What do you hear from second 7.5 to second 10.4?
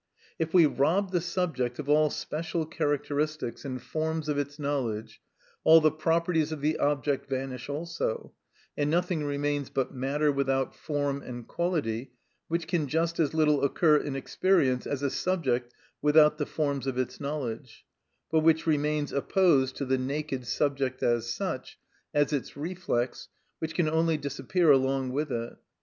also, and nothing remains but matter